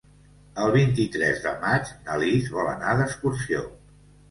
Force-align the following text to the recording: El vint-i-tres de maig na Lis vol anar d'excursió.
El 0.61 0.71
vint-i-tres 0.75 1.43
de 1.43 1.51
maig 1.67 1.93
na 2.09 2.17
Lis 2.25 2.51
vol 2.57 2.73
anar 2.73 2.99
d'excursió. 3.03 3.65